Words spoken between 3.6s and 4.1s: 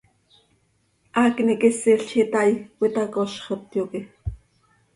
yoque.